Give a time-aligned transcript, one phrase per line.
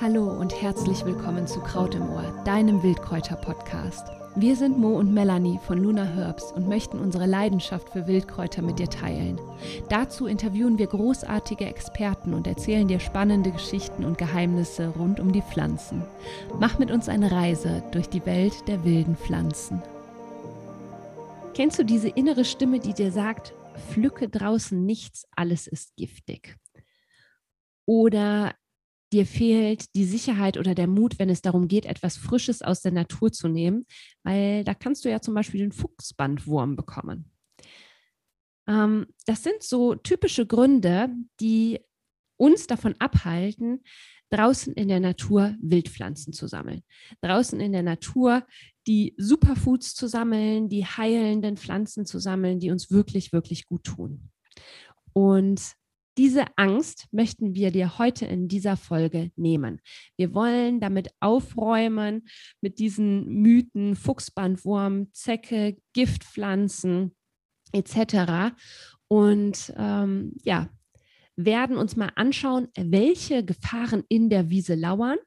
[0.00, 4.08] Hallo und herzlich willkommen zu Kraut im Ohr, deinem Wildkräuter-Podcast.
[4.34, 8.80] Wir sind Mo und Melanie von Luna Herbs und möchten unsere Leidenschaft für Wildkräuter mit
[8.80, 9.40] dir teilen.
[9.90, 15.42] Dazu interviewen wir großartige Experten und erzählen dir spannende Geschichten und Geheimnisse rund um die
[15.42, 16.02] Pflanzen.
[16.58, 19.80] Mach mit uns eine Reise durch die Welt der wilden Pflanzen.
[21.54, 23.54] Kennst du diese innere Stimme, die dir sagt,
[23.90, 26.58] pflücke draußen nichts, alles ist giftig?
[27.86, 28.54] Oder
[29.12, 32.92] dir fehlt die Sicherheit oder der Mut, wenn es darum geht, etwas Frisches aus der
[32.92, 33.86] Natur zu nehmen,
[34.22, 37.30] weil da kannst du ja zum Beispiel den Fuchsbandwurm bekommen.
[38.66, 41.10] Ähm, das sind so typische Gründe,
[41.40, 41.80] die
[42.38, 43.82] uns davon abhalten,
[44.30, 46.82] draußen in der Natur Wildpflanzen zu sammeln.
[47.20, 48.46] Draußen in der Natur
[48.86, 54.30] die Superfoods zu sammeln, die heilenden Pflanzen zu sammeln, die uns wirklich, wirklich gut tun.
[55.12, 55.76] Und
[56.18, 59.80] diese Angst möchten wir dir heute in dieser Folge nehmen.
[60.16, 62.26] Wir wollen damit aufräumen
[62.60, 67.16] mit diesen Mythen, Fuchsbandwurm, Zecke, Giftpflanzen
[67.72, 68.54] etc.
[69.08, 70.68] Und ähm, ja,
[71.36, 75.18] werden uns mal anschauen, welche Gefahren in der Wiese lauern,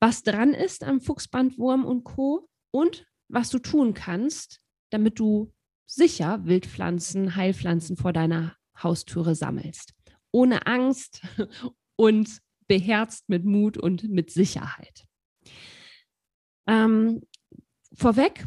[0.00, 2.48] was dran ist am Fuchsbandwurm und Co.
[2.72, 5.52] und was du tun kannst, damit du
[5.86, 9.94] sicher Wildpflanzen, Heilpflanzen vor deiner Haustüre sammelst.
[10.32, 11.22] Ohne Angst
[11.96, 15.04] und beherzt mit Mut und mit Sicherheit.
[16.66, 17.22] Ähm,
[17.92, 18.46] vorweg,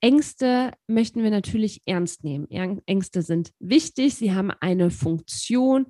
[0.00, 2.50] Ängste möchten wir natürlich ernst nehmen.
[2.86, 5.86] Ängste sind wichtig, sie haben eine Funktion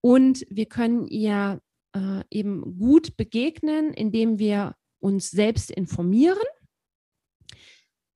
[0.00, 1.60] und wir können ihr
[1.94, 6.38] äh, eben gut begegnen, indem wir uns selbst informieren.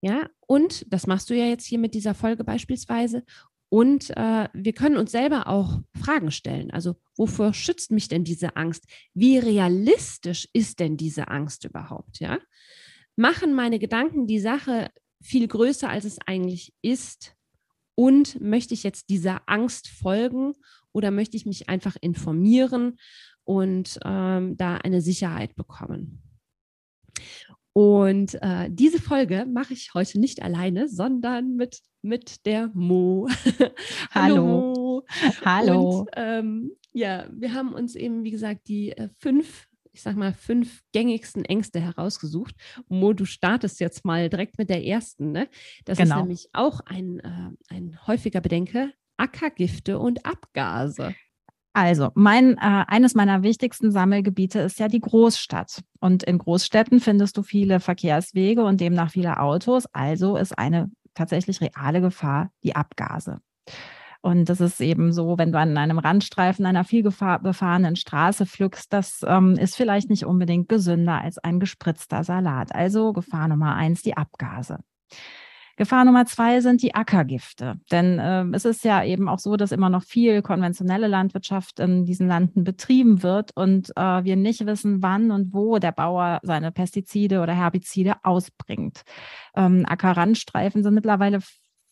[0.03, 3.25] Ja, und das machst du ja jetzt hier mit dieser Folge beispielsweise.
[3.69, 6.71] Und äh, wir können uns selber auch Fragen stellen.
[6.71, 8.85] Also, wofür schützt mich denn diese Angst?
[9.13, 12.21] Wie realistisch ist denn diese Angst überhaupt?
[12.21, 12.39] Ja?
[13.17, 14.91] Machen meine Gedanken die Sache
[15.21, 17.35] viel größer, als es eigentlich ist?
[17.97, 20.53] Und möchte ich jetzt dieser Angst folgen
[20.93, 22.99] oder möchte ich mich einfach informieren
[23.45, 26.23] und ähm, da eine Sicherheit bekommen?
[27.77, 33.29] Und äh, diese Folge mache ich heute nicht alleine, sondern mit, mit der Mo.
[34.13, 35.05] Hallo.
[35.45, 35.99] Hallo.
[35.99, 40.33] Und, ähm, ja, wir haben uns eben, wie gesagt, die äh, fünf, ich sag mal,
[40.33, 42.55] fünf gängigsten Ängste herausgesucht.
[42.89, 45.33] Mo, du startest jetzt mal direkt mit der ersten.
[45.33, 45.47] Ne?
[45.85, 46.15] Das genau.
[46.15, 48.95] ist nämlich auch ein, äh, ein häufiger Bedenke.
[49.19, 51.15] Ackergifte und Abgase.
[51.77, 55.83] Also, mein, äh, eines meiner wichtigsten Sammelgebiete ist ja die Großstadt.
[56.01, 59.85] Und in Großstädten findest du viele Verkehrswege und demnach viele Autos.
[59.93, 63.41] Also ist eine tatsächlich reale Gefahr die Abgase.
[64.23, 68.91] Und das ist eben so, wenn du an einem Randstreifen einer viel befahrenen Straße pflückst,
[68.91, 72.75] das ähm, ist vielleicht nicht unbedingt gesünder als ein gespritzter Salat.
[72.75, 74.79] Also Gefahr Nummer eins, die Abgase.
[75.77, 77.79] Gefahr Nummer zwei sind die Ackergifte.
[77.91, 82.05] Denn äh, es ist ja eben auch so, dass immer noch viel konventionelle Landwirtschaft in
[82.05, 86.73] diesen Landen betrieben wird und äh, wir nicht wissen, wann und wo der Bauer seine
[86.73, 89.03] Pestizide oder Herbizide ausbringt.
[89.55, 91.41] Ähm, Ackerrandstreifen sind mittlerweile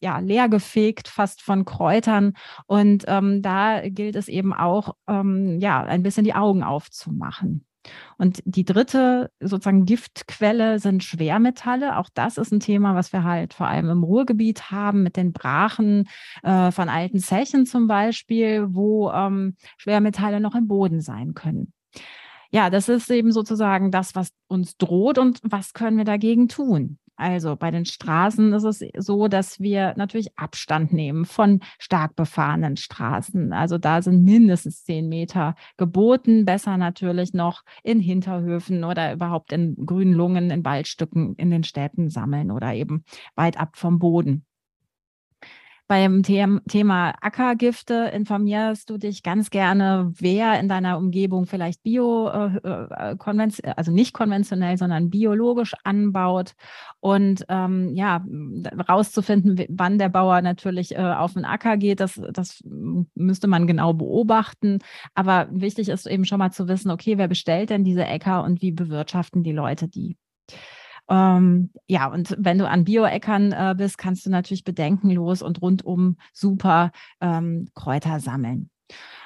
[0.01, 2.34] ja, leergefegt, fast von Kräutern.
[2.66, 7.65] Und ähm, da gilt es eben auch, ähm, ja, ein bisschen die Augen aufzumachen.
[8.19, 11.99] Und die dritte sozusagen Giftquelle sind Schwermetalle.
[11.99, 15.33] Auch das ist ein Thema, was wir halt vor allem im Ruhrgebiet haben, mit den
[15.33, 16.09] Brachen
[16.43, 21.72] äh, von alten Zechen zum Beispiel, wo ähm, Schwermetalle noch im Boden sein können.
[22.50, 26.99] Ja, das ist eben sozusagen das, was uns droht und was können wir dagegen tun.
[27.16, 32.76] Also bei den Straßen ist es so, dass wir natürlich Abstand nehmen von stark befahrenen
[32.76, 33.52] Straßen.
[33.52, 36.44] Also da sind mindestens zehn Meter geboten.
[36.44, 42.10] Besser natürlich noch in Hinterhöfen oder überhaupt in grünen Lungen, in Waldstücken in den Städten
[42.10, 43.04] sammeln oder eben
[43.36, 44.44] weit ab vom Boden.
[45.87, 52.57] Beim Thema Ackergifte informierst du dich ganz gerne, wer in deiner Umgebung vielleicht bio, äh,
[52.63, 56.54] äh also nicht konventionell, sondern biologisch anbaut
[57.01, 58.25] und ähm, ja,
[58.89, 63.92] rauszufinden, wann der Bauer natürlich äh, auf den Acker geht, das, das müsste man genau
[63.92, 64.78] beobachten.
[65.15, 68.63] Aber wichtig ist eben schon mal zu wissen, okay, wer bestellt denn diese Äcker und
[68.63, 70.16] wie bewirtschaften die Leute die?
[71.09, 76.16] Ähm, ja, und wenn du an Bioäckern äh, bist, kannst du natürlich bedenkenlos und rundum
[76.33, 78.71] super ähm, Kräuter sammeln.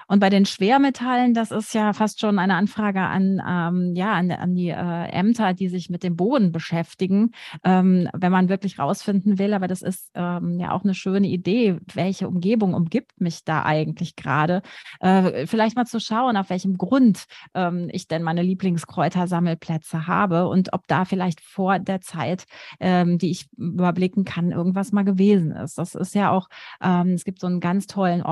[0.09, 4.31] Und bei den Schwermetallen, das ist ja fast schon eine Anfrage an, ähm, ja, an,
[4.31, 7.33] an die äh, Ämter, die sich mit dem Boden beschäftigen,
[7.63, 9.53] ähm, wenn man wirklich rausfinden will.
[9.53, 14.17] Aber das ist ähm, ja auch eine schöne Idee, welche Umgebung umgibt mich da eigentlich
[14.17, 14.63] gerade.
[15.01, 20.73] Äh, vielleicht mal zu schauen, auf welchem Grund ähm, ich denn meine Lieblingskräutersammelplätze habe und
[20.73, 22.47] ob da vielleicht vor der Zeit,
[22.81, 25.77] ähm, die ich überblicken kann, irgendwas mal gewesen ist.
[25.77, 26.49] Das ist ja auch,
[26.83, 28.23] ähm, es gibt so ein ganz tollen,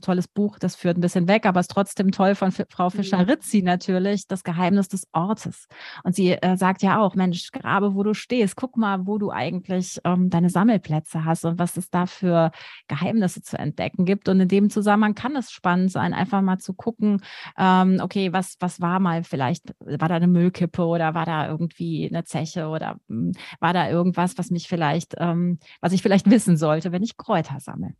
[0.00, 4.26] tolles Buch, das führt ein bisschen weg, aber ist trotzdem toll von Frau Fischer-Rizzi natürlich,
[4.26, 5.66] das Geheimnis des Ortes.
[6.02, 9.30] Und sie äh, sagt ja auch, Mensch, grabe, wo du stehst, guck mal, wo du
[9.30, 12.52] eigentlich ähm, deine Sammelplätze hast und was es da für
[12.88, 14.30] Geheimnisse zu entdecken gibt.
[14.30, 17.20] Und in dem Zusammenhang kann es spannend sein, einfach mal zu gucken,
[17.58, 22.08] ähm, okay, was, was war mal vielleicht, war da eine Müllkippe oder war da irgendwie
[22.08, 26.30] eine Zeche oder mh, hm, war da irgendwas, was mich vielleicht, ähm, was ich vielleicht
[26.30, 27.92] wissen sollte, wenn ich Kräuter sammle.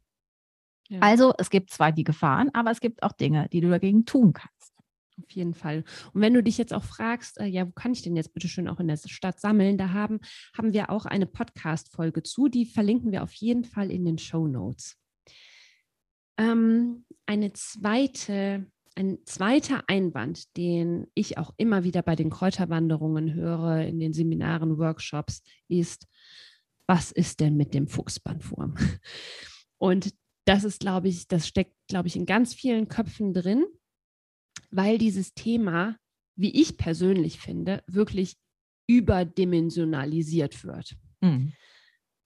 [0.88, 1.00] Ja.
[1.00, 4.32] Also es gibt zwar die Gefahren, aber es gibt auch Dinge, die du dagegen tun
[4.32, 4.74] kannst.
[5.22, 5.84] Auf jeden Fall.
[6.12, 8.48] Und wenn du dich jetzt auch fragst, äh, ja, wo kann ich denn jetzt bitte
[8.48, 10.20] schön auch in der Stadt sammeln, da haben,
[10.56, 14.46] haben wir auch eine Podcast-Folge zu, die verlinken wir auf jeden Fall in den Show
[14.46, 14.96] Notes.
[16.38, 23.82] Ähm, eine zweite, ein zweiter Einwand, den ich auch immer wieder bei den Kräuterwanderungen höre,
[23.82, 26.06] in den Seminaren, Workshops, ist,
[26.86, 28.76] was ist denn mit dem Fuchsbandwurm?
[29.78, 30.14] Und
[30.48, 33.66] das ist, glaube ich, das steckt, glaube ich, in ganz vielen Köpfen drin,
[34.70, 35.98] weil dieses Thema,
[36.36, 38.36] wie ich persönlich finde, wirklich
[38.88, 40.96] überdimensionalisiert wird.
[41.20, 41.52] Mhm.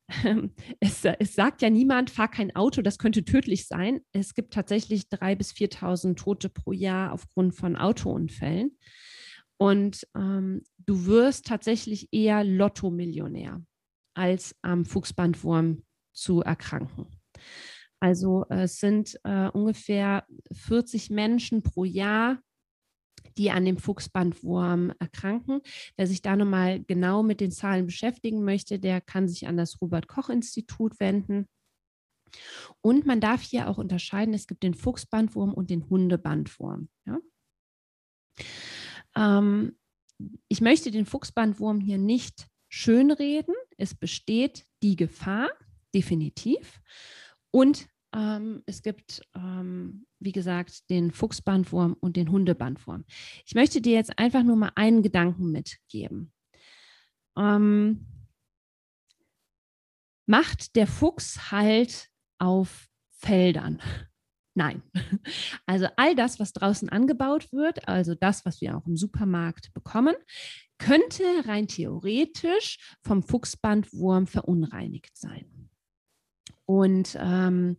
[0.79, 4.03] Es, es, sagt ja niemand, fahr kein Auto, das könnte tödlich sein.
[4.13, 8.77] Es gibt tatsächlich 3.000 bis 4.000 Tote pro Jahr aufgrund von Autounfällen.
[9.57, 13.65] Und ähm, du wirst tatsächlich eher Lotto-Millionär,
[14.15, 15.83] als am Fuchsbandwurm
[16.13, 17.07] zu erkranken.
[18.03, 22.43] Also äh, es sind äh, ungefähr 40 Menschen pro Jahr,
[23.39, 25.61] die an dem Fuchsbandwurm erkranken.
[25.97, 29.81] Wer sich da nochmal genau mit den Zahlen beschäftigen möchte, der kann sich an das
[29.81, 31.47] Robert Koch Institut wenden.
[32.81, 36.89] Und man darf hier auch unterscheiden, es gibt den Fuchsbandwurm und den Hundebandwurm.
[37.07, 37.21] Ja?
[39.15, 39.79] Ähm,
[40.49, 43.55] ich möchte den Fuchsbandwurm hier nicht schönreden.
[43.77, 45.51] Es besteht die Gefahr,
[45.95, 46.81] definitiv.
[47.53, 53.05] Und ähm, es gibt, ähm, wie gesagt, den Fuchsbandwurm und den Hundebandwurm.
[53.47, 56.33] Ich möchte dir jetzt einfach nur mal einen Gedanken mitgeben.
[57.37, 58.07] Ähm,
[60.27, 62.09] macht der Fuchs halt
[62.39, 63.81] auf Feldern?
[64.55, 64.83] Nein.
[65.65, 70.15] Also all das, was draußen angebaut wird, also das, was wir auch im Supermarkt bekommen,
[70.79, 75.52] könnte rein theoretisch vom Fuchsbandwurm verunreinigt sein.
[76.67, 77.79] Und ähm,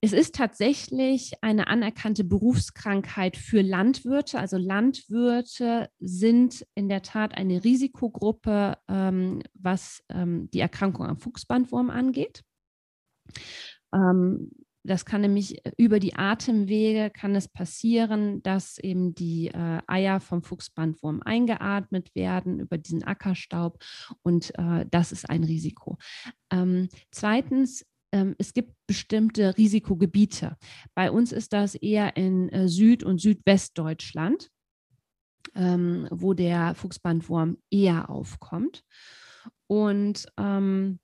[0.00, 4.38] es ist tatsächlich eine anerkannte Berufskrankheit für Landwirte.
[4.38, 11.88] Also Landwirte sind in der Tat eine Risikogruppe, ähm, was ähm, die Erkrankung am Fuchsbandwurm
[11.88, 12.42] angeht.
[13.94, 14.50] Ähm,
[14.84, 20.20] das kann nämlich äh, über die Atemwege kann es passieren, dass eben die äh, Eier
[20.20, 23.82] vom Fuchsbandwurm eingeatmet werden über diesen Ackerstaub
[24.22, 25.98] und äh, das ist ein Risiko.
[26.52, 30.56] Ähm, zweitens ähm, es gibt bestimmte Risikogebiete.
[30.94, 34.50] Bei uns ist das eher in äh, Süd- und Südwestdeutschland,
[35.54, 38.84] ähm, wo der Fuchsbandwurm eher aufkommt.
[39.66, 41.00] Und ähm,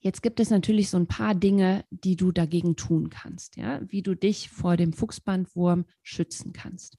[0.00, 4.02] Jetzt gibt es natürlich so ein paar Dinge, die du dagegen tun kannst, ja, wie
[4.02, 6.96] du dich vor dem Fuchsbandwurm schützen kannst.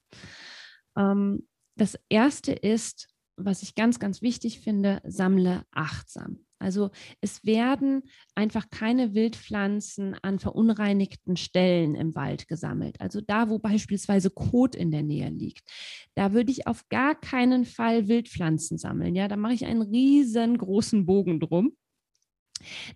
[0.96, 6.44] Ähm, das erste ist, was ich ganz, ganz wichtig finde, sammle achtsam.
[6.62, 8.04] Also es werden
[8.36, 13.00] einfach keine Wildpflanzen an verunreinigten Stellen im Wald gesammelt.
[13.00, 15.68] Also da, wo beispielsweise Kot in der Nähe liegt,
[16.14, 19.16] da würde ich auf gar keinen Fall Wildpflanzen sammeln.
[19.16, 21.72] Ja, da mache ich einen riesengroßen Bogen drum.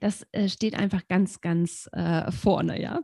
[0.00, 3.00] Das äh, steht einfach ganz, ganz äh, vorne, ja.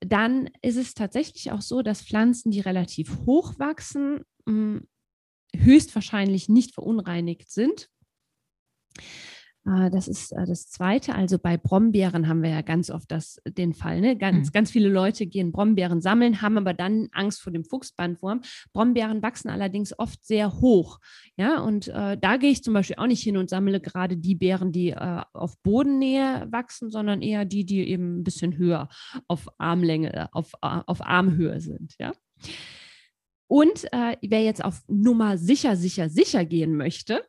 [0.00, 4.88] Dann ist es tatsächlich auch so, dass Pflanzen, die relativ hoch wachsen, mh, hm,
[5.56, 7.88] höchstwahrscheinlich nicht verunreinigt sind.
[9.66, 11.14] Äh, das ist äh, das Zweite.
[11.14, 14.00] Also bei Brombeeren haben wir ja ganz oft das, den Fall.
[14.00, 14.16] Ne?
[14.16, 14.52] Ganz, mhm.
[14.52, 18.42] ganz viele Leute gehen Brombeeren sammeln, haben aber dann Angst vor dem Fuchsbandwurm.
[18.72, 20.98] Brombeeren wachsen allerdings oft sehr hoch.
[21.36, 24.34] Ja, und äh, da gehe ich zum Beispiel auch nicht hin und sammle gerade die
[24.34, 28.88] Beeren, die äh, auf Bodennähe wachsen, sondern eher die, die eben ein bisschen höher
[29.28, 31.94] auf Armlänge, auf, äh, auf Armhöhe sind.
[31.98, 32.12] Ja.
[33.48, 37.22] Und äh, wer jetzt auf Nummer sicher, sicher, sicher gehen möchte,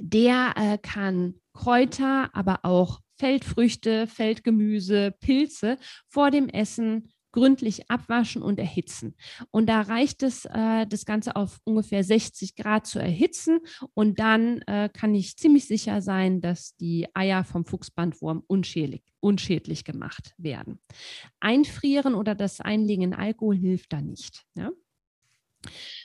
[0.00, 5.76] der äh, kann Kräuter, aber auch Feldfrüchte, Feldgemüse, Pilze
[6.08, 9.14] vor dem Essen gründlich abwaschen und erhitzen.
[9.50, 13.60] Und da reicht es, äh, das Ganze auf ungefähr 60 Grad zu erhitzen.
[13.94, 19.84] Und dann äh, kann ich ziemlich sicher sein, dass die Eier vom Fuchsbandwurm unschädlich, unschädlich
[19.84, 20.80] gemacht werden.
[21.38, 24.44] Einfrieren oder das Einlegen in Alkohol hilft da nicht.
[24.54, 24.70] Ja?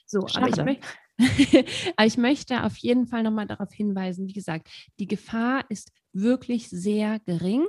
[0.06, 0.88] So, aber ich, möchte,
[2.06, 4.70] ich möchte auf jeden Fall nochmal darauf hinweisen, wie gesagt,
[5.00, 7.66] die Gefahr ist wirklich sehr gering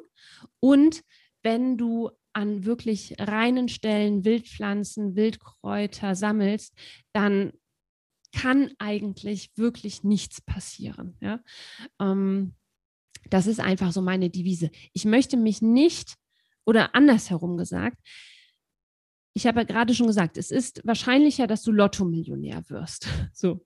[0.60, 1.02] und
[1.42, 6.74] wenn du an wirklich reinen Stellen Wildpflanzen, Wildkräuter sammelst,
[7.12, 7.52] dann
[8.32, 11.16] kann eigentlich wirklich nichts passieren.
[11.20, 11.40] Ja?
[11.98, 12.54] Ähm,
[13.30, 14.70] das ist einfach so meine Devise.
[14.92, 16.16] Ich möchte mich nicht,
[16.66, 17.96] oder andersherum gesagt,
[19.36, 23.06] ich habe ja gerade schon gesagt, es ist wahrscheinlicher, dass du Lotto-Millionär wirst.
[23.32, 23.64] So.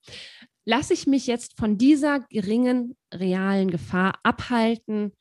[0.66, 5.12] Lasse ich mich jetzt von dieser geringen realen Gefahr abhalten,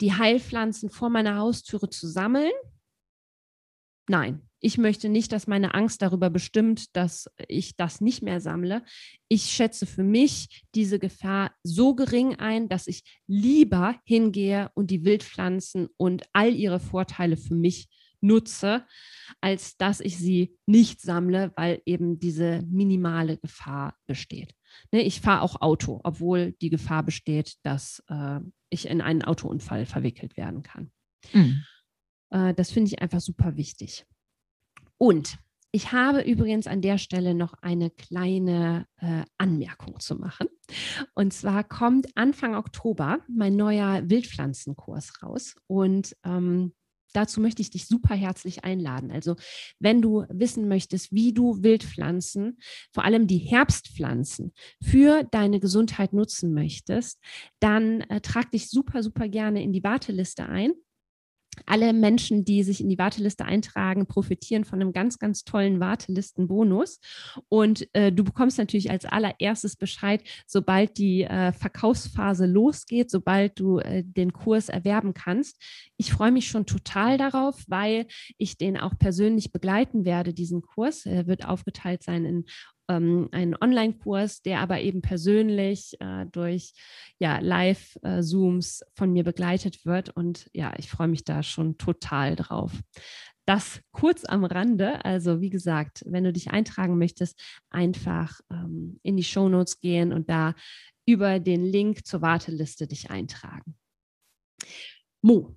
[0.00, 2.50] die Heilpflanzen vor meiner Haustüre zu sammeln
[4.06, 8.82] Nein, ich möchte nicht, dass meine Angst darüber bestimmt, dass ich das nicht mehr sammle.
[9.28, 15.04] Ich schätze für mich diese Gefahr so gering ein, dass ich lieber hingehe und die
[15.04, 17.88] Wildpflanzen und all ihre Vorteile für mich
[18.24, 18.84] nutze,
[19.40, 24.54] als dass ich sie nicht sammle, weil eben diese minimale Gefahr besteht.
[24.90, 28.40] Ne, ich fahre auch Auto, obwohl die Gefahr besteht, dass äh,
[28.70, 30.90] ich in einen Autounfall verwickelt werden kann.
[31.32, 31.62] Mhm.
[32.30, 34.06] Äh, das finde ich einfach super wichtig.
[34.98, 35.38] Und
[35.70, 40.46] ich habe übrigens an der Stelle noch eine kleine äh, Anmerkung zu machen.
[41.14, 45.56] Und zwar kommt Anfang Oktober mein neuer Wildpflanzenkurs raus.
[45.66, 46.74] Und ähm,
[47.14, 49.10] dazu möchte ich dich super herzlich einladen.
[49.10, 49.36] Also
[49.78, 52.58] wenn du wissen möchtest, wie du Wildpflanzen,
[52.92, 54.52] vor allem die Herbstpflanzen,
[54.82, 57.20] für deine Gesundheit nutzen möchtest,
[57.60, 60.72] dann äh, trag dich super, super gerne in die Warteliste ein
[61.66, 67.00] alle Menschen, die sich in die Warteliste eintragen, profitieren von einem ganz, ganz tollen Wartelistenbonus.
[67.48, 73.78] Und äh, du bekommst natürlich als allererstes Bescheid, sobald die äh, Verkaufsphase losgeht, sobald du
[73.78, 75.62] äh, den Kurs erwerben kannst.
[75.96, 78.06] Ich freue mich schon total darauf, weil
[78.38, 81.06] ich den auch persönlich begleiten werde, diesen Kurs.
[81.06, 82.44] Er wird aufgeteilt sein in
[82.88, 86.72] ähm, einen Online-Kurs, der aber eben persönlich äh, durch
[87.18, 90.10] ja, Live-Zooms äh, von mir begleitet wird.
[90.10, 92.72] Und ja, ich freue mich da schon total drauf.
[93.46, 95.04] Das kurz am Rande.
[95.04, 100.12] Also wie gesagt, wenn du dich eintragen möchtest, einfach ähm, in die Show Notes gehen
[100.12, 100.54] und da
[101.06, 103.76] über den Link zur Warteliste dich eintragen.
[105.24, 105.56] Mo,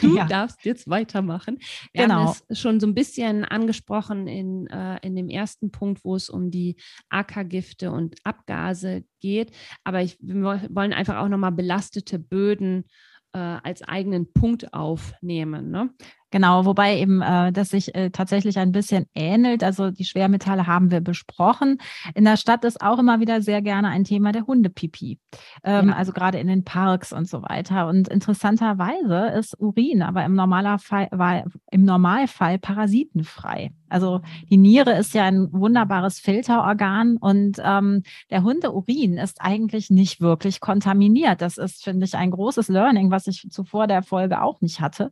[0.00, 0.26] du ja.
[0.26, 1.58] darfst jetzt weitermachen.
[1.92, 2.14] Wir genau.
[2.26, 6.28] haben es schon so ein bisschen angesprochen in, äh, in dem ersten Punkt, wo es
[6.28, 6.74] um die
[7.08, 9.52] AK-Gifte und Abgase geht.
[9.84, 12.82] Aber ich, wir wollen einfach auch nochmal belastete Böden
[13.32, 15.70] äh, als eigenen Punkt aufnehmen.
[15.70, 15.90] Ne?
[16.30, 19.64] Genau, wobei eben äh, das sich äh, tatsächlich ein bisschen ähnelt.
[19.64, 21.78] Also die Schwermetalle haben wir besprochen.
[22.14, 25.18] In der Stadt ist auch immer wieder sehr gerne ein Thema der Hundepipi.
[25.64, 25.94] Ähm, ja.
[25.94, 27.88] Also gerade in den Parks und so weiter.
[27.88, 33.72] Und interessanterweise ist Urin aber im, normaler Fall, war, im Normalfall parasitenfrei.
[33.88, 40.20] Also die Niere ist ja ein wunderbares Filterorgan und ähm, der Hundeurin ist eigentlich nicht
[40.20, 41.42] wirklich kontaminiert.
[41.42, 45.10] Das ist, finde ich, ein großes Learning, was ich zuvor der Folge auch nicht hatte.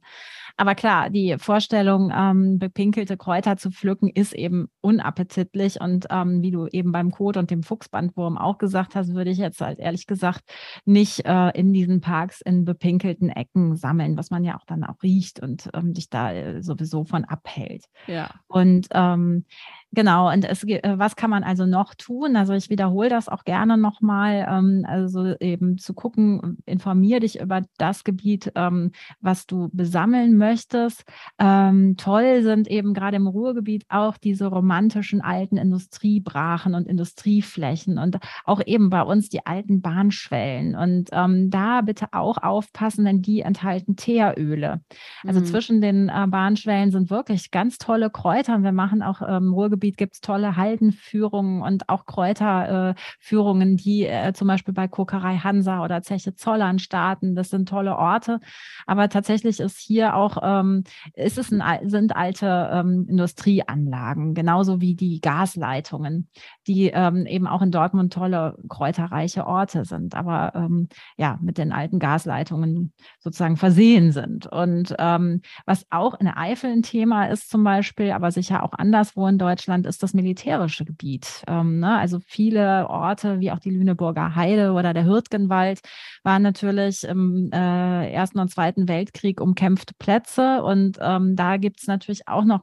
[0.59, 5.81] Aber klar, die Vorstellung, ähm, bepinkelte Kräuter zu pflücken, ist eben unappetitlich.
[5.81, 9.39] Und ähm, wie du eben beim Kot und dem Fuchsbandwurm auch gesagt hast, würde ich
[9.39, 10.43] jetzt halt ehrlich gesagt
[10.85, 15.01] nicht äh, in diesen Parks in bepinkelten Ecken sammeln, was man ja auch dann auch
[15.01, 17.85] riecht und ähm, dich da äh, sowieso von abhält.
[18.09, 18.29] Ja.
[18.49, 19.45] Und ähm,
[19.93, 22.37] Genau, und es, äh, was kann man also noch tun?
[22.37, 27.63] Also ich wiederhole das auch gerne nochmal, ähm, also eben zu gucken, informier dich über
[27.79, 31.05] das Gebiet, ähm, was du besammeln möchtest.
[31.39, 38.19] Ähm, toll sind eben gerade im Ruhrgebiet auch diese romantischen alten Industriebrachen und Industrieflächen und
[38.45, 40.77] auch eben bei uns die alten Bahnschwellen.
[40.77, 44.83] Und ähm, da bitte auch aufpassen, denn die enthalten Teeröle.
[45.27, 45.45] Also mhm.
[45.47, 48.55] zwischen den äh, Bahnschwellen sind wirklich ganz tolle Kräuter.
[48.55, 54.05] Und wir machen auch ähm, Ruhrgebiet Ruhrgebiet gibt es tolle Haldenführungen und auch Kräuterführungen, die
[54.05, 57.35] äh, zum Beispiel bei Kokerei Hansa oder Zeche Zollern starten.
[57.35, 58.41] Das sind tolle Orte.
[58.87, 64.95] Aber tatsächlich ist hier auch, ähm, ist es ein, sind alte ähm, Industrieanlagen, genauso wie
[64.95, 66.29] die Gasleitungen,
[66.69, 71.73] die ähm, eben auch in Dortmund tolle kräuterreiche Orte sind, aber ähm, ja, mit den
[71.73, 74.47] alten Gasleitungen sozusagen versehen sind.
[74.47, 78.73] Und ähm, was auch in der Eifel ein Thema ist zum Beispiel, aber sicher auch
[78.73, 81.43] anderswo in Deutschland, ist das militärische Gebiet.
[81.49, 81.97] Ähm, ne?
[81.99, 85.81] Also viele Orte wie auch die Lüneburger Heide oder der Hürtgenwald
[86.23, 90.63] waren natürlich im äh, Ersten und Zweiten Weltkrieg umkämpfte Plätze.
[90.63, 92.61] Und ähm, da gibt es natürlich auch noch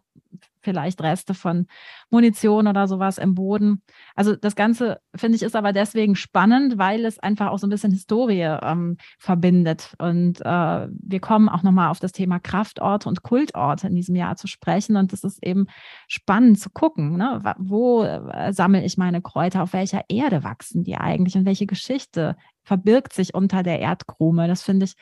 [0.65, 1.67] vielleicht Reste von
[2.09, 3.81] Munition oder sowas im Boden.
[4.15, 7.69] Also das Ganze, finde ich, ist aber deswegen spannend, weil es einfach auch so ein
[7.69, 9.95] bisschen Historie ähm, verbindet.
[9.99, 14.35] Und äh, wir kommen auch nochmal auf das Thema Kraftorte und Kultorte in diesem Jahr
[14.35, 14.97] zu sprechen.
[14.97, 15.67] Und es ist eben
[16.07, 17.41] spannend zu gucken, ne?
[17.57, 22.35] wo äh, sammle ich meine Kräuter, auf welcher Erde wachsen die eigentlich und welche Geschichte
[22.63, 24.47] verbirgt sich unter der Erdkrume.
[24.47, 24.95] Das finde ich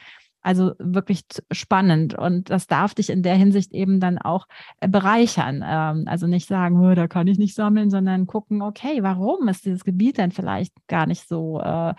[0.43, 4.47] also wirklich spannend und das darf dich in der Hinsicht eben dann auch
[4.81, 5.63] äh, bereichern.
[5.65, 9.65] Ähm, also nicht sagen, oh, da kann ich nicht sammeln, sondern gucken, okay, warum ist
[9.65, 11.93] dieses Gebiet denn vielleicht gar nicht so äh,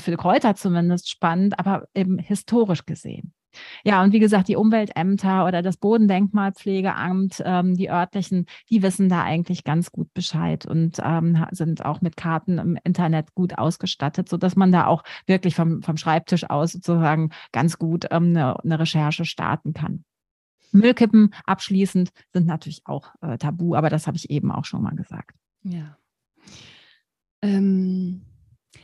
[0.00, 3.34] für Kräuter zumindest spannend, aber eben historisch gesehen.
[3.84, 9.22] Ja, und wie gesagt, die Umweltämter oder das Bodendenkmalpflegeamt, ähm, die örtlichen, die wissen da
[9.22, 14.56] eigentlich ganz gut Bescheid und ähm, sind auch mit Karten im Internet gut ausgestattet, sodass
[14.56, 19.24] man da auch wirklich vom, vom Schreibtisch aus sozusagen ganz gut ähm, eine, eine Recherche
[19.24, 20.04] starten kann.
[20.72, 24.96] Müllkippen abschließend sind natürlich auch äh, tabu, aber das habe ich eben auch schon mal
[24.96, 25.36] gesagt.
[25.62, 25.96] Ja.
[27.42, 28.22] Ähm,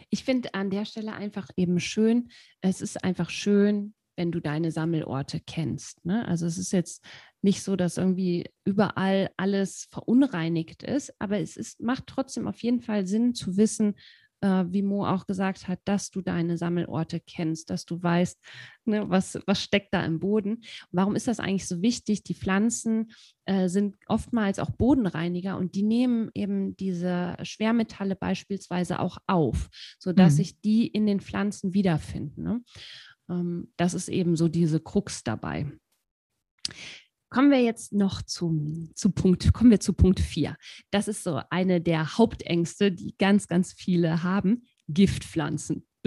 [0.09, 4.71] ich finde an der Stelle einfach eben schön, es ist einfach schön, wenn du deine
[4.71, 6.05] Sammelorte kennst.
[6.05, 6.29] Ne?
[6.29, 7.03] Also es ist jetzt
[7.41, 12.83] nicht so, dass irgendwie überall alles verunreinigt ist, aber es ist, macht trotzdem auf jeden
[12.83, 13.95] Fall Sinn zu wissen,
[14.43, 18.39] äh, wie Mo auch gesagt hat, dass du deine Sammelorte kennst, dass du weißt,
[18.85, 20.57] ne, was, was steckt da im Boden.
[20.57, 22.23] Und warum ist das eigentlich so wichtig?
[22.23, 23.13] Die Pflanzen
[23.47, 30.35] äh, sind oftmals auch Bodenreiniger und die nehmen eben diese Schwermetalle beispielsweise auch auf, sodass
[30.35, 30.37] mhm.
[30.37, 32.43] sich die in den Pflanzen wiederfinden.
[32.43, 32.61] Ne?
[33.31, 35.71] Ähm, das ist eben so diese Krux dabei.
[37.31, 40.57] Kommen wir jetzt noch zum, zu Punkt, kommen wir zu Punkt 4.
[40.91, 44.65] Das ist so eine der Hauptängste, die ganz, ganz viele haben.
[44.89, 45.87] Giftpflanzen.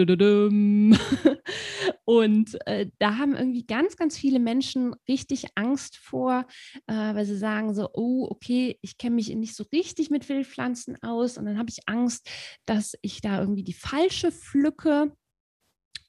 [2.05, 6.45] Und äh, da haben irgendwie ganz, ganz viele Menschen richtig Angst vor,
[6.87, 11.01] äh, weil sie sagen so, oh, okay, ich kenne mich nicht so richtig mit Wildpflanzen
[11.03, 12.29] aus und dann habe ich Angst,
[12.65, 15.15] dass ich da irgendwie die falsche pflücke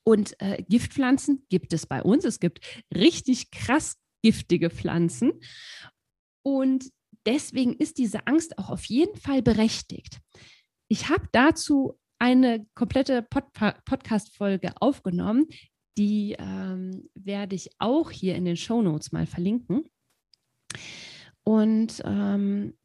[0.05, 2.25] und äh, Giftpflanzen gibt es bei uns.
[2.25, 2.61] Es gibt
[2.95, 5.33] richtig krass giftige Pflanzen.
[6.43, 6.91] Und
[7.27, 10.21] deswegen ist diese Angst auch auf jeden Fall berechtigt.
[10.89, 13.45] Ich habe dazu eine komplette Pod
[13.85, 15.47] Podcast-Folge aufgenommen.
[15.97, 19.89] Die ähm, werde ich auch hier in den Show Notes mal verlinken.
[21.45, 22.77] Und ähm,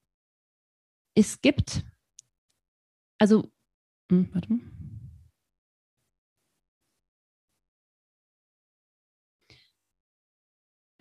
[1.16, 1.84] es gibt,
[3.18, 3.50] also,
[4.10, 4.79] hm, warte mal.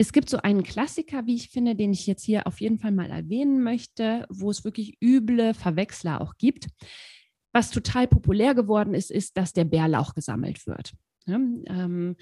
[0.01, 2.93] Es gibt so einen Klassiker, wie ich finde, den ich jetzt hier auf jeden Fall
[2.93, 6.67] mal erwähnen möchte, wo es wirklich üble Verwechsler auch gibt.
[7.51, 10.93] Was total populär geworden ist, ist, dass der Bärlauch gesammelt wird.
[11.25, 12.15] Ja, ähm,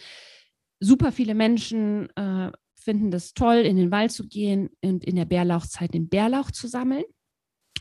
[0.79, 5.25] super viele Menschen äh, finden das toll, in den Wald zu gehen und in der
[5.25, 7.03] Bärlauchzeit den Bärlauch zu sammeln.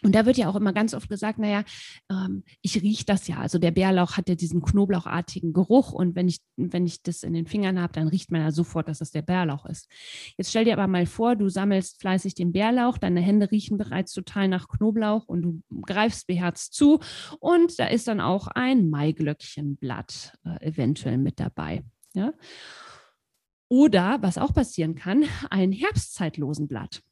[0.06, 1.64] Und da wird ja auch immer ganz oft gesagt, naja,
[2.08, 3.38] ähm, ich rieche das ja.
[3.38, 7.32] Also der Bärlauch hat ja diesen knoblauchartigen Geruch und wenn ich, wenn ich das in
[7.32, 9.88] den Fingern habe, dann riecht man ja sofort, dass das der Bärlauch ist.
[10.38, 14.12] Jetzt stell dir aber mal vor, du sammelst fleißig den Bärlauch, deine Hände riechen bereits
[14.12, 17.00] total nach Knoblauch und du greifst beherzt zu
[17.40, 21.82] und da ist dann auch ein Maiglöckchenblatt äh, eventuell mit dabei.
[22.14, 22.32] Ja?
[23.68, 27.02] Oder, was auch passieren kann, ein Herbstzeitlosenblatt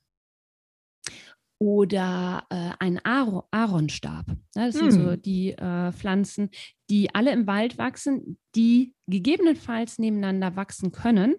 [1.64, 4.26] oder äh, ein Aaronstab.
[4.54, 4.90] Ja, das hm.
[4.90, 5.22] sind so hm.
[5.22, 6.50] die äh, Pflanzen,
[6.90, 11.36] die alle im Wald wachsen, die gegebenenfalls nebeneinander wachsen können.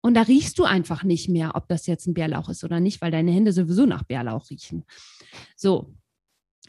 [0.00, 3.02] Und da riechst du einfach nicht mehr, ob das jetzt ein Bärlauch ist oder nicht,
[3.02, 4.84] weil deine Hände sowieso nach Bärlauch riechen.
[5.56, 5.92] So.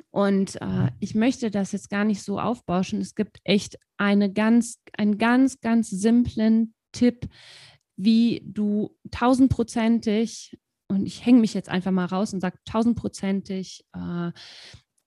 [0.10, 3.02] Und äh, ich möchte das jetzt gar nicht so aufbauschen.
[3.02, 7.30] Es gibt echt eine ganz, einen ganz, ganz simplen Tipp,
[7.98, 10.58] wie du tausendprozentig
[10.93, 14.32] und ich hänge mich jetzt einfach mal raus und sage tausendprozentig, äh,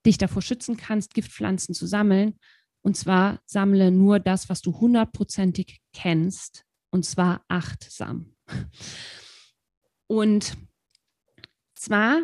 [0.05, 2.39] dich davor schützen kannst, Giftpflanzen zu sammeln.
[2.83, 8.37] Und zwar sammle nur das, was du hundertprozentig kennst, und zwar achtsam.
[10.07, 10.57] Und
[11.75, 12.23] zwar,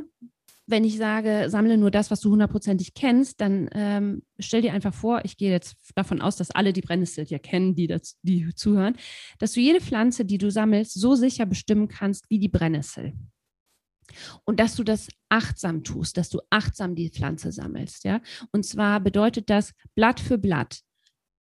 [0.66, 4.94] wenn ich sage, sammle nur das, was du hundertprozentig kennst, dann ähm, stell dir einfach
[4.94, 8.54] vor, ich gehe jetzt davon aus, dass alle die Brennnessel ja kennen, die, das, die
[8.54, 8.96] zuhören,
[9.38, 13.14] dass du jede Pflanze, die du sammelst, so sicher bestimmen kannst wie die Brennnessel.
[14.44, 18.20] Und dass du das achtsam tust, dass du achtsam die Pflanze sammelst, ja.
[18.52, 20.80] Und zwar bedeutet das Blatt für Blatt.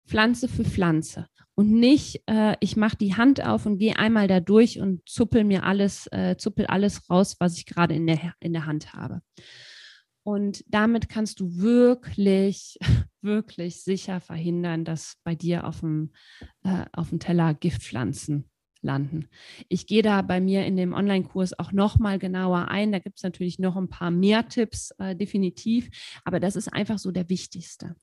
[0.07, 1.27] Pflanze für Pflanze
[1.59, 5.43] und nicht, äh, ich mache die Hand auf und gehe einmal da durch und zuppel
[5.43, 9.23] mir alles, äh, zuppel alles raus, was ich gerade in der, in der Hand habe.
[10.23, 12.79] Und damit kannst du wirklich,
[13.23, 16.13] wirklich sicher verhindern, dass bei dir auf dem,
[16.63, 18.49] äh, auf dem Teller Giftpflanzen
[18.83, 19.29] landen.
[19.69, 22.93] Ich gehe da bei mir in dem Online-Kurs auch noch mal genauer ein.
[22.93, 25.91] Da gibt es natürlich noch ein paar mehr Tipps, äh, definitiv,
[26.25, 27.97] aber das ist einfach so der wichtigste.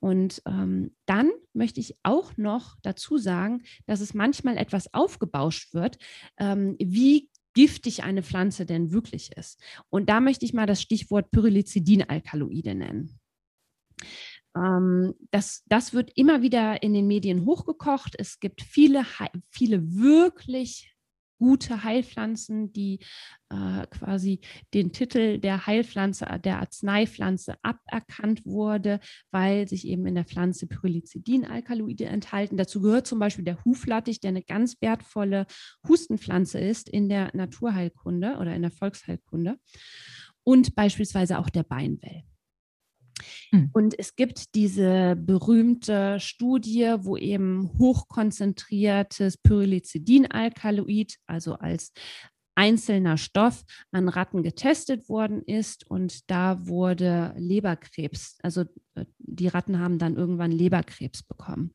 [0.00, 5.98] Und ähm, dann möchte ich auch noch dazu sagen, dass es manchmal etwas aufgebauscht wird,
[6.38, 9.58] ähm, wie giftig eine Pflanze denn wirklich ist.
[9.88, 13.18] Und da möchte ich mal das Stichwort Pyrrolizidin-Alkaloide nennen.
[14.56, 18.14] Ähm, das, das wird immer wieder in den Medien hochgekocht.
[18.18, 19.04] Es gibt viele,
[19.50, 20.96] viele wirklich
[21.38, 23.00] gute Heilpflanzen, die
[23.50, 24.40] äh, quasi
[24.72, 32.06] den Titel der Heilpflanze, der Arzneipflanze aberkannt wurde, weil sich eben in der Pflanze Pyrrolizidin-Alkaloide
[32.06, 32.56] enthalten.
[32.56, 35.46] Dazu gehört zum Beispiel der Huflattich, der eine ganz wertvolle
[35.86, 39.58] Hustenpflanze ist in der Naturheilkunde oder in der Volksheilkunde
[40.42, 42.24] und beispielsweise auch der Beinwell.
[43.50, 43.70] Hm.
[43.72, 51.92] Und es gibt diese berühmte Studie, wo eben hochkonzentriertes Pyrrolizidin-Alkaloid, also als
[52.56, 58.62] einzelner Stoff an Ratten getestet worden ist und da wurde Leberkrebs, also
[58.94, 61.72] äh, die Ratten haben dann irgendwann Leberkrebs bekommen.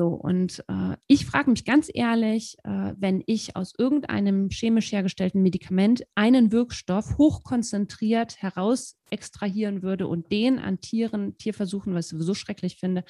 [0.00, 5.42] So, und äh, ich frage mich ganz ehrlich, äh, wenn ich aus irgendeinem chemisch hergestellten
[5.42, 12.32] Medikament einen Wirkstoff hochkonzentriert heraus extrahieren würde und den an Tieren, Tierversuchen, was ich sowieso
[12.32, 13.04] schrecklich finde,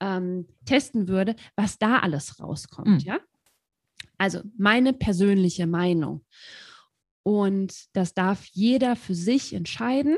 [0.00, 2.98] ähm, testen würde, was da alles rauskommt, mhm.
[3.00, 3.20] ja?
[4.16, 6.24] Also meine persönliche Meinung.
[7.24, 10.16] Und das darf jeder für sich entscheiden.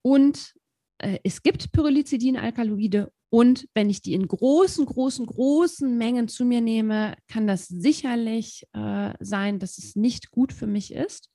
[0.00, 0.54] Und
[0.96, 6.60] äh, es gibt Pyrrolizidin-Alkaloide und wenn ich die in großen, großen, großen Mengen zu mir
[6.60, 11.30] nehme, kann das sicherlich äh, sein, dass es nicht gut für mich ist.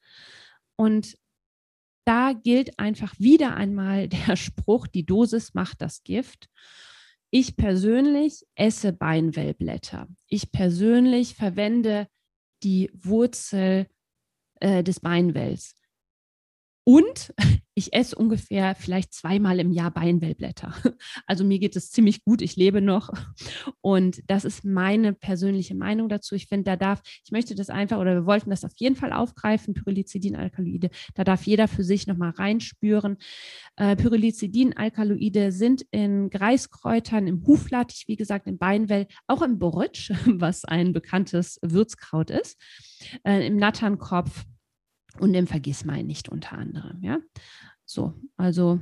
[0.75, 1.15] Und
[2.05, 6.49] da gilt einfach wieder einmal der Spruch, die Dosis macht das Gift.
[7.31, 10.07] Ich persönlich esse Beinwellblätter.
[10.27, 12.07] Ich persönlich verwende
[12.61, 13.87] die Wurzel
[14.59, 15.75] äh, des Beinwells.
[16.85, 17.33] Und
[17.77, 20.73] ich esse ungefähr vielleicht zweimal im Jahr Beinwellblätter.
[21.27, 23.09] Also mir geht es ziemlich gut, ich lebe noch.
[23.81, 26.35] Und das ist meine persönliche Meinung dazu.
[26.35, 29.11] Ich finde, da darf, ich möchte das einfach, oder wir wollten das auf jeden Fall
[29.11, 30.89] aufgreifen, Pyrrolizidin-Alkaloide.
[31.15, 33.17] Da darf jeder für sich nochmal reinspüren.
[33.75, 40.63] Äh, Pyrrolizidin-Alkaloide sind in Greiskräutern, im Huflattich, wie gesagt, im Beinwell, auch im Borretsch, was
[40.63, 42.61] ein bekanntes Würzkraut ist,
[43.23, 44.45] äh, im Natternkopf
[45.19, 47.03] und im Vergissmein nicht unter anderem.
[47.03, 47.19] Ja,
[47.85, 48.79] so, also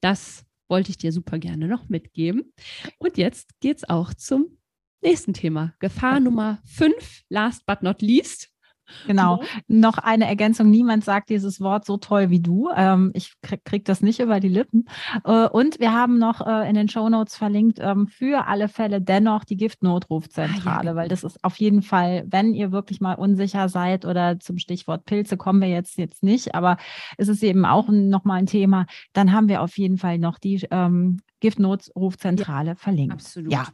[0.00, 2.52] das wollte ich dir super gerne noch mitgeben.
[2.98, 4.58] Und jetzt geht es auch zum
[5.02, 5.74] nächsten Thema.
[5.80, 8.50] Gefahr Nummer 5, last but not least.
[9.06, 9.42] Genau.
[9.68, 10.70] Noch eine Ergänzung.
[10.70, 12.70] Niemand sagt dieses Wort so toll wie du.
[12.74, 14.86] Ähm, ich krieg, das nicht über die Lippen.
[15.24, 19.00] Äh, und wir haben noch äh, in den Show Notes verlinkt ähm, für alle Fälle
[19.00, 21.20] dennoch die Giftnotrufzentrale, ah, ja, weil genau.
[21.20, 25.36] das ist auf jeden Fall, wenn ihr wirklich mal unsicher seid oder zum Stichwort Pilze
[25.36, 26.76] kommen wir jetzt jetzt nicht, aber
[27.16, 30.66] es ist eben auch nochmal ein Thema, dann haben wir auf jeden Fall noch die
[30.70, 33.14] ähm, Giftnotrufzentrale ja, verlinkt.
[33.14, 33.52] Absolut.
[33.52, 33.66] Ja.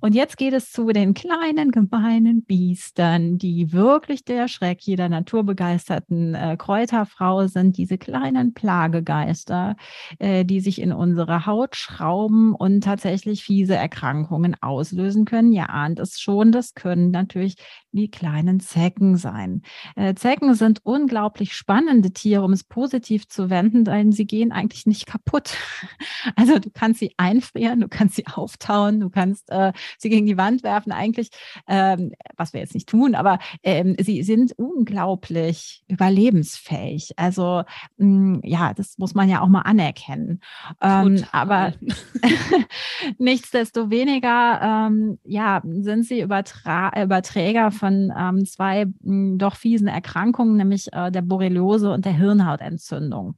[0.00, 6.34] Und jetzt geht es zu den kleinen, gemeinen Biestern, die wirklich der Schreck jeder naturbegeisterten
[6.34, 9.76] äh, Kräuterfrau sind, diese kleinen Plagegeister,
[10.18, 15.52] äh, die sich in unsere Haut schrauben und tatsächlich fiese Erkrankungen auslösen können.
[15.52, 17.56] Ihr ahnt es schon, das können natürlich
[17.92, 19.62] die kleinen Zecken sein.
[19.96, 24.86] Äh, Zecken sind unglaublich spannende Tiere, um es positiv zu wenden, denn sie gehen eigentlich
[24.86, 25.54] nicht kaputt.
[26.36, 30.36] Also du kannst sie einfrieren, du kannst sie auftauen, du kannst äh, sie gegen die
[30.36, 30.92] Wand werfen.
[30.92, 31.30] Eigentlich,
[31.68, 37.12] ähm, was wir jetzt nicht tun, aber ähm, sie sind unglaublich überlebensfähig.
[37.16, 37.62] Also
[37.98, 40.40] mh, mm, ja, das muss man ja auch mal anerkennen.
[40.80, 41.72] Ähm, aber
[43.18, 50.56] nichtsdestoweniger, ähm, ja, sind sie Übertra Überträger von ähm, zwei mh, mm, doch fiesen Erkrankungen,
[50.56, 53.34] nämlich äh, der Borreliose und der Hirnhautentzündung.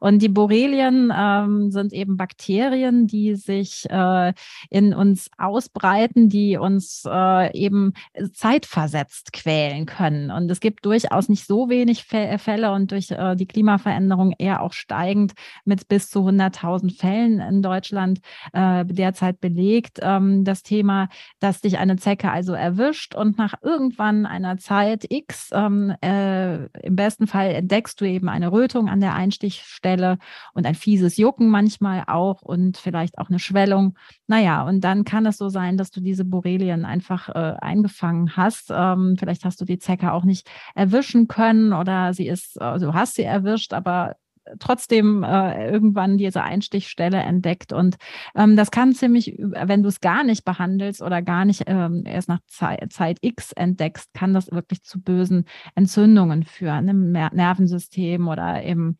[0.00, 4.32] Und die Borrelien ähm, sind eben Bakterien, die sich äh,
[4.70, 7.92] in uns ausbreiten ausbreiten, die uns äh, eben
[8.32, 10.30] zeitversetzt quälen können.
[10.30, 14.72] Und es gibt durchaus nicht so wenig Fälle und durch äh, die Klimaveränderung eher auch
[14.72, 15.32] steigend
[15.64, 18.20] mit bis zu 100.000 Fällen in Deutschland
[18.52, 19.98] äh, derzeit belegt.
[20.02, 21.08] Ähm, das Thema,
[21.40, 26.96] dass dich eine Zecke also erwischt und nach irgendwann einer Zeit X, ähm, äh, im
[26.96, 30.18] besten Fall entdeckst du eben eine Rötung an der Einstichstelle
[30.54, 33.96] und ein fieses Jucken manchmal auch und vielleicht auch eine Schwellung.
[34.26, 38.70] Naja, und dann kann es so sein, dass du diese Borrelien einfach äh, eingefangen hast.
[38.74, 42.94] Ähm, vielleicht hast du die Zecke auch nicht erwischen können oder sie ist, also du
[42.94, 44.16] hast sie erwischt, aber
[44.58, 47.72] trotzdem äh, irgendwann diese Einstichstelle entdeckt.
[47.72, 47.96] Und
[48.34, 52.28] ähm, das kann ziemlich, wenn du es gar nicht behandelst oder gar nicht ähm, erst
[52.28, 58.64] nach Zeit, Zeit X entdeckst, kann das wirklich zu bösen Entzündungen führen im Nervensystem oder
[58.64, 58.98] eben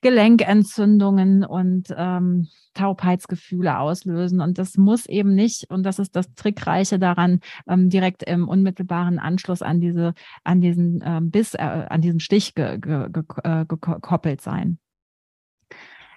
[0.00, 4.40] Gelenkentzündungen und ähm, Taubheitsgefühle auslösen.
[4.40, 9.18] Und das muss eben nicht, und das ist das Trickreiche daran, ähm, direkt im unmittelbaren
[9.18, 13.64] Anschluss an diese, an diesen ähm, Biss, äh, an diesen Stich ge, ge, ge, äh,
[13.66, 14.78] gekoppelt sein.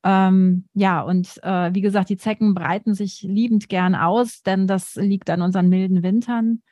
[0.03, 4.97] Ähm, ja, und äh, wie gesagt, die Zecken breiten sich liebend gern aus, denn das
[4.97, 6.63] liegt an unseren milden Wintern.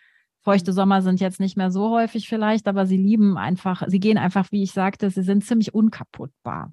[0.47, 4.17] Feuchte Sommer sind jetzt nicht mehr so häufig vielleicht, aber sie lieben einfach, sie gehen
[4.17, 6.73] einfach, wie ich sagte, sie sind ziemlich unkaputtbar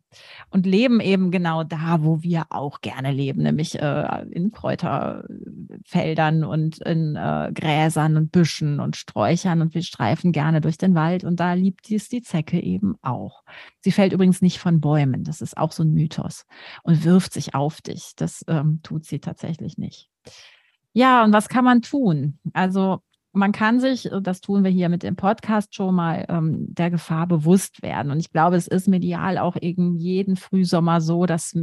[0.52, 6.84] und leben eben genau da, wo wir auch gerne leben, nämlich äh, in Kräuterfeldern und
[6.84, 11.40] in äh, Gräsern und Büschen und Sträuchern und wir streifen gerne durch den Wald und
[11.40, 13.42] da liebt es die Zecke eben auch.
[13.80, 16.46] Sie fällt übrigens nicht von Bäumen, das ist auch so ein Mythos
[16.84, 18.12] und wirft sich auf dich.
[18.18, 20.12] Das ähm, tut sie tatsächlich nicht.
[20.92, 22.38] Ja, und was kann man tun?
[22.54, 23.02] Also
[23.34, 26.92] man kann sich, äh, das tun wir hier mit dem Podcast schon mal, ähm, der
[26.92, 28.12] Gefahr bewusst werden.
[28.12, 31.54] Und ich glaube, es ist medial auch eben jeden Frühsommer so, dass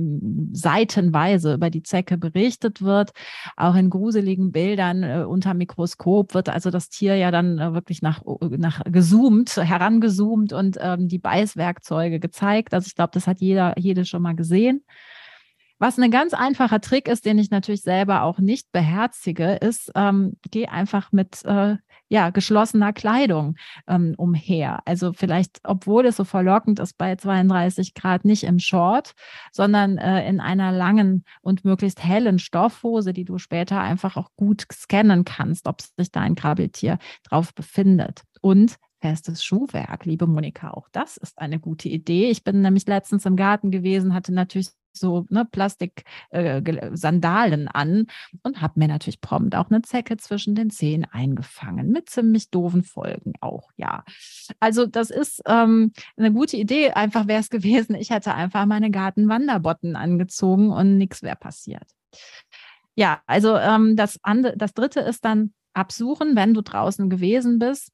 [0.52, 3.12] seitenweise über die Zecke berichtet wird.
[3.56, 8.02] Auch in gruseligen Bildern äh, unter Mikroskop wird also das Tier ja dann äh, wirklich
[8.02, 12.74] nach, nach gezoomt, herangezoomt und ähm, die Beißwerkzeuge gezeigt.
[12.74, 14.82] Also ich glaube, das hat jeder, jede schon mal gesehen.
[15.80, 20.36] Was ein ganz einfacher Trick ist, den ich natürlich selber auch nicht beherzige, ist, ähm,
[20.50, 21.76] geh einfach mit äh,
[22.10, 23.56] ja, geschlossener Kleidung
[23.88, 24.80] ähm, umher.
[24.84, 29.14] Also vielleicht, obwohl es so verlockend ist bei 32 Grad, nicht im Short,
[29.52, 34.66] sondern äh, in einer langen und möglichst hellen Stoffhose, die du später einfach auch gut
[34.70, 38.24] scannen kannst, ob sich da ein Krabbeltier drauf befindet.
[38.42, 40.72] Und festes Schuhwerk, liebe Monika.
[40.72, 42.28] Auch das ist eine gute Idee.
[42.28, 48.06] Ich bin nämlich letztens im Garten gewesen, hatte natürlich so ne, Plastik-Sandalen äh, an
[48.42, 52.82] und habe mir natürlich prompt auch eine Zecke zwischen den Zehen eingefangen, mit ziemlich doofen
[52.82, 54.04] Folgen auch, ja.
[54.58, 56.92] Also das ist ähm, eine gute Idee.
[56.92, 61.88] Einfach wäre es gewesen, ich hätte einfach meine Gartenwanderbotten angezogen und nichts wäre passiert.
[62.94, 64.18] Ja, also ähm, das,
[64.56, 67.92] das dritte ist dann absuchen, wenn du draußen gewesen bist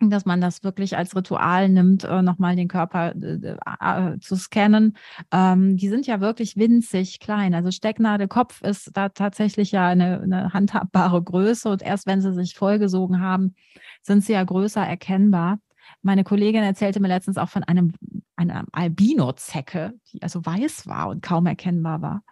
[0.00, 4.96] dass man das wirklich als Ritual nimmt, äh, nochmal den Körper äh, äh, zu scannen.
[5.32, 7.54] Ähm, die sind ja wirklich winzig klein.
[7.54, 12.54] Also Stecknadelkopf ist da tatsächlich ja eine, eine handhabbare Größe und erst wenn sie sich
[12.54, 13.54] vollgesogen haben,
[14.02, 15.58] sind sie ja größer erkennbar.
[16.04, 17.92] Meine Kollegin erzählte mir letztens auch von einem
[18.36, 22.22] eine Albino-Zecke, die also weiß war und kaum erkennbar war.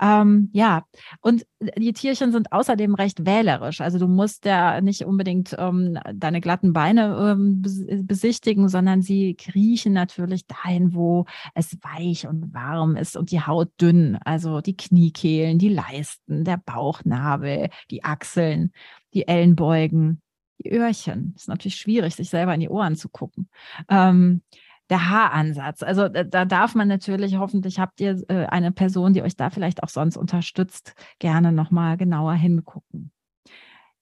[0.00, 0.86] Ähm, ja,
[1.20, 1.44] und
[1.76, 3.80] die Tierchen sind außerdem recht wählerisch.
[3.80, 7.62] Also du musst ja nicht unbedingt ähm, deine glatten Beine ähm,
[8.06, 13.70] besichtigen, sondern sie kriechen natürlich dahin, wo es weich und warm ist und die Haut
[13.80, 14.18] dünn.
[14.24, 18.72] Also die Kniekehlen, die Leisten, der Bauchnabel, die Achseln,
[19.12, 20.22] die Ellenbeugen.
[20.62, 21.34] Die Öhrchen.
[21.36, 23.48] Ist natürlich schwierig, sich selber in die Ohren zu gucken.
[23.88, 24.42] Ähm,
[24.90, 25.82] der Haaransatz.
[25.82, 29.82] Also da darf man natürlich, hoffentlich habt ihr äh, eine Person, die euch da vielleicht
[29.82, 33.12] auch sonst unterstützt, gerne nochmal genauer hingucken.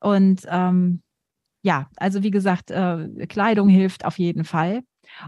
[0.00, 1.02] Und ähm,
[1.62, 4.82] ja, also wie gesagt, äh, Kleidung hilft auf jeden Fall.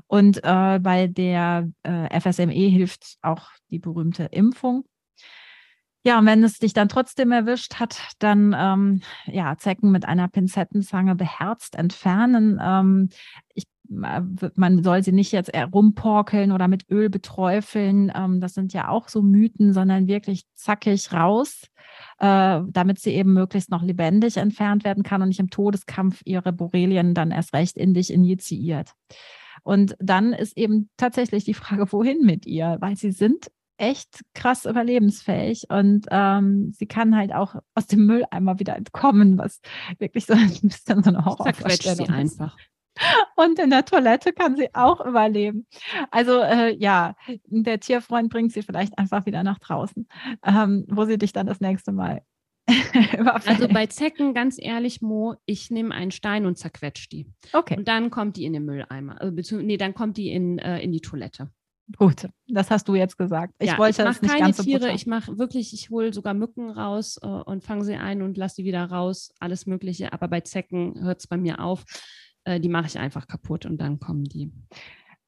[0.07, 4.85] Und äh, bei der äh, FSME hilft auch die berühmte Impfung.
[6.03, 10.29] Ja, und wenn es dich dann trotzdem erwischt hat, dann ähm, ja, Zecken mit einer
[10.29, 12.59] Pinzettenzange beherzt entfernen.
[12.63, 13.11] Ähm,
[13.55, 18.13] ich man soll sie nicht jetzt rumporkeln oder mit Öl beträufeln.
[18.15, 21.67] Ähm, das sind ja auch so Mythen, sondern wirklich zackig raus,
[22.19, 26.53] äh, damit sie eben möglichst noch lebendig entfernt werden kann und nicht im Todeskampf ihre
[26.53, 28.95] Borrelien dann erst recht in dich injiziert.
[29.63, 32.77] Und dann ist eben tatsächlich die Frage, wohin mit ihr?
[32.81, 38.59] Weil sie sind echt krass überlebensfähig und ähm, sie kann halt auch aus dem Mülleimer
[38.59, 39.61] wieder entkommen, was
[39.99, 42.57] wirklich so ein bisschen so eine Horrorvorstellung sie einfach.
[43.37, 45.67] Und in der Toilette kann sie auch überleben.
[46.11, 47.15] Also äh, ja,
[47.47, 50.07] der Tierfreund bringt sie vielleicht einfach wieder nach draußen,
[50.45, 52.23] ähm, wo sie dich dann das nächste Mal
[53.47, 57.27] also bei Zecken, ganz ehrlich, Mo, ich nehme einen Stein und zerquetsche die.
[57.53, 57.77] Okay.
[57.77, 59.21] Und dann kommt die in den Mülleimer.
[59.21, 61.51] Also, nee, dann kommt die in, äh, in die Toilette.
[61.97, 63.55] Gut, das hast du jetzt gesagt.
[63.59, 66.35] Ich ja, wollte ich mache keine ganz Tiere, so ich mache wirklich, ich hole sogar
[66.35, 70.13] Mücken raus äh, und fange sie ein und lasse sie wieder raus, alles Mögliche.
[70.13, 71.85] Aber bei Zecken hört es bei mir auf.
[72.45, 74.53] Äh, die mache ich einfach kaputt und dann kommen die.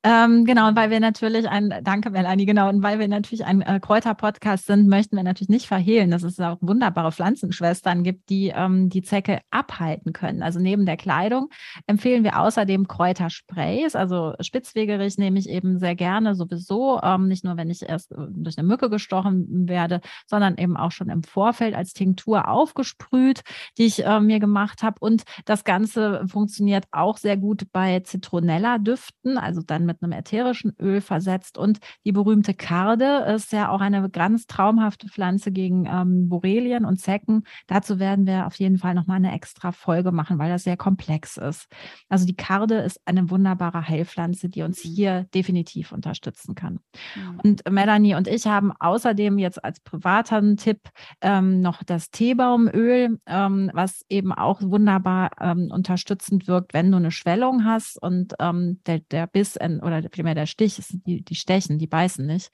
[0.04, 3.62] Ähm, genau, und weil wir natürlich ein, danke Melanie, genau, und weil wir natürlich ein
[3.62, 8.52] äh, Kräuter-Podcast sind, möchten wir natürlich nicht verhehlen, dass es auch wunderbare Pflanzenschwestern gibt, die
[8.52, 10.42] ähm, die Zecke abhalten können.
[10.42, 11.50] Also neben der Kleidung
[11.86, 13.94] empfehlen wir außerdem Kräutersprays.
[13.94, 18.16] Also Spitzwegerich nehme ich eben sehr gerne sowieso, ähm, nicht nur wenn ich erst äh,
[18.30, 23.42] durch eine Mücke gestochen werde, sondern eben auch schon im Vorfeld als Tinktur aufgesprüht,
[23.78, 24.96] die ich äh, mir gemacht habe.
[24.98, 30.74] Und das Ganze funktioniert auch sehr gut bei Zitronella-Düften, also dann mit mit einem ätherischen
[30.80, 31.58] Öl versetzt.
[31.58, 36.98] Und die berühmte Karde ist ja auch eine ganz traumhafte Pflanze gegen ähm, Borrelien und
[36.98, 37.44] Zecken.
[37.66, 41.36] Dazu werden wir auf jeden Fall nochmal eine extra Folge machen, weil das sehr komplex
[41.36, 41.68] ist.
[42.08, 46.80] Also die Karde ist eine wunderbare Heilpflanze, die uns hier definitiv unterstützen kann.
[47.14, 47.40] Mhm.
[47.42, 50.88] Und Melanie und ich haben außerdem jetzt als privater Tipp
[51.20, 57.10] ähm, noch das Teebaumöl, ähm, was eben auch wunderbar ähm, unterstützend wirkt, wenn du eine
[57.10, 61.86] Schwellung hast und ähm, der, der Biss oder vielmehr der Stich, die, die stechen, die
[61.86, 62.50] beißen nicht.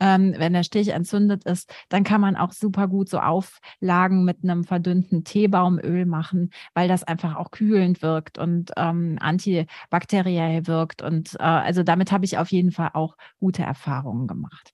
[0.00, 4.42] Ähm, wenn der Stich entzündet ist, dann kann man auch super gut so Auflagen mit
[4.42, 11.02] einem verdünnten Teebaumöl machen, weil das einfach auch kühlend wirkt und ähm, antibakteriell wirkt.
[11.02, 14.72] Und äh, also damit habe ich auf jeden Fall auch gute Erfahrungen gemacht.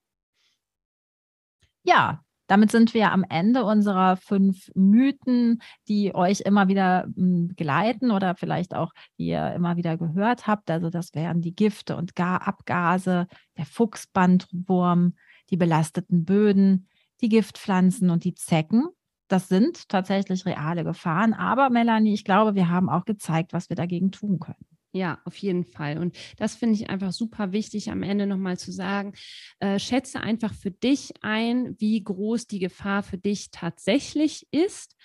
[1.82, 8.10] Ja, damit sind wir am Ende unserer fünf Mythen, die euch immer wieder hm, begleiten
[8.10, 10.68] oder vielleicht auch, ihr immer wieder gehört habt.
[10.68, 15.14] Also das wären die Gifte und Abgase, der Fuchsbandwurm,
[15.50, 16.88] die belasteten Böden,
[17.20, 18.88] die Giftpflanzen und die Zecken.
[19.28, 21.34] Das sind tatsächlich reale Gefahren.
[21.34, 24.66] Aber Melanie, ich glaube, wir haben auch gezeigt, was wir dagegen tun können.
[24.92, 25.98] Ja, auf jeden Fall.
[25.98, 29.12] Und das finde ich einfach super wichtig, am Ende nochmal zu sagen.
[29.60, 34.96] Äh, schätze einfach für dich ein, wie groß die Gefahr für dich tatsächlich ist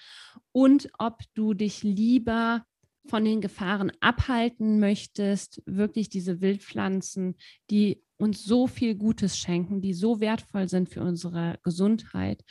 [0.52, 2.66] und ob du dich lieber
[3.08, 7.36] von den Gefahren abhalten möchtest, wirklich diese Wildpflanzen,
[7.70, 12.44] die uns so viel Gutes schenken, die so wertvoll sind für unsere Gesundheit,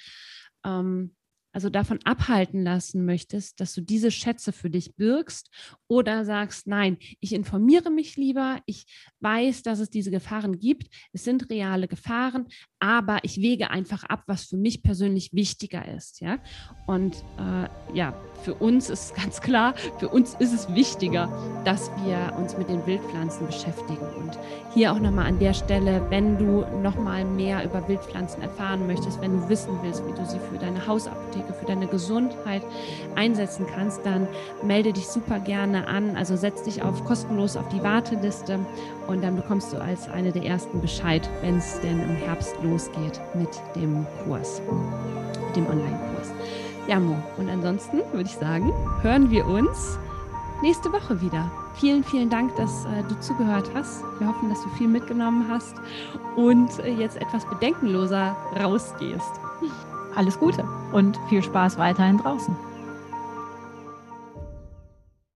[0.65, 1.17] ähm,
[1.55, 5.51] also davon abhalten lassen möchtest, dass du diese Schätze für dich birgst
[5.87, 8.87] oder sagst, nein, ich informiere mich lieber, ich
[9.21, 12.47] weiß, dass es diese Gefahren gibt, es sind reale Gefahren,
[12.81, 16.39] aber ich wege einfach ab, was für mich persönlich wichtiger ist, ja.
[16.87, 21.29] Und äh, ja, für uns ist ganz klar, für uns ist es wichtiger,
[21.65, 24.07] dass wir uns mit den Wildpflanzen beschäftigen.
[24.17, 24.39] Und
[24.75, 29.41] hier auch nochmal an der Stelle, wenn du nochmal mehr über Wildpflanzen erfahren möchtest, wenn
[29.41, 32.63] du wissen willst, wie du sie für deine Hausapotheke, für deine Gesundheit
[33.15, 34.27] einsetzen kannst, dann
[34.63, 36.17] melde dich super gerne an.
[36.17, 38.59] Also setz dich auf kostenlos auf die Warteliste
[39.07, 43.21] und dann bekommst du als eine der ersten Bescheid, wenn es denn im Herbst losgeht
[43.35, 44.63] mit dem Kurs,
[45.47, 46.33] mit dem Online-Kurs.
[46.87, 47.17] Ja, Mo.
[47.39, 49.99] Und ansonsten würde ich sagen, hören wir uns
[50.63, 51.51] nächste Woche wieder.
[51.75, 54.03] Vielen, vielen Dank, dass äh, du zugehört hast.
[54.19, 55.75] Wir hoffen, dass du viel mitgenommen hast
[56.37, 59.41] und äh, jetzt etwas bedenkenloser rausgehst.
[60.17, 62.57] Alles Gute und viel Spaß weiterhin draußen.